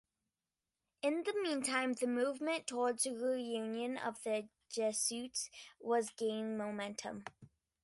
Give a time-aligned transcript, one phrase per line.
[1.03, 7.23] In the meantime the movement towards reunion of the Jesuits was gaining momentum.